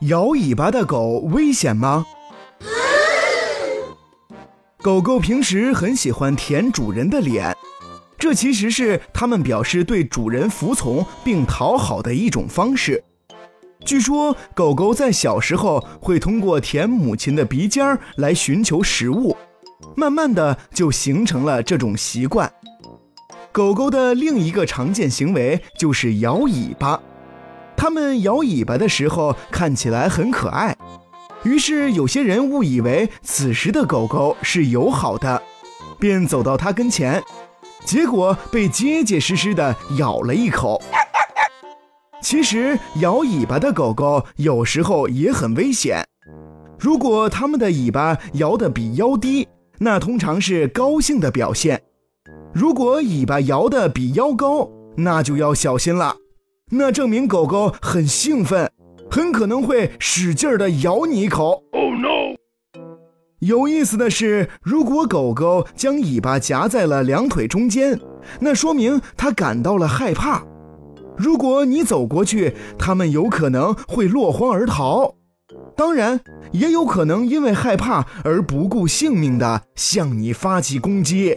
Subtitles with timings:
[0.00, 2.06] 摇尾巴的狗危险吗？
[4.82, 7.54] 狗狗平时很喜欢舔主人的脸，
[8.16, 13.04] 这其实是它们表示对主人服从并讨好的一种方式。
[13.84, 19.36] 据说，狗狗在小时候会通过舔母亲的鼻尖儿来寻求食物，
[19.94, 22.50] 慢慢的就形成了这种习惯。
[23.52, 26.98] 狗狗的另一个常见行为就是摇尾巴。
[27.80, 30.76] 它们摇尾巴的时候看起来很可爱，
[31.44, 35.40] 于是有些人误以为此时的狗狗是友好的，
[35.98, 37.24] 便走到它跟前，
[37.86, 40.78] 结果被结结实实的咬了一口。
[42.20, 46.06] 其实摇尾巴的狗狗有时候也很危险，
[46.78, 51.78] 如果它们的尾巴摇得比腰低，那通常是高兴的表现；
[52.52, 54.68] 如果尾巴摇得比腰高，
[54.98, 56.16] 那就要小心了。
[56.72, 58.70] 那证明狗狗很兴奋，
[59.10, 61.64] 很可能会使劲的咬你一口。
[61.72, 62.36] Oh no！
[63.40, 67.98] 有意思的是，如果狗狗将尾巴夹在了两腿中间，
[68.38, 70.44] 那说明它感到了害怕。
[71.16, 75.16] 如果你走过去，它们有可能会落荒而逃，
[75.76, 76.20] 当然
[76.52, 81.36] 也有可能因为害怕而不顾性命的向你发起攻击。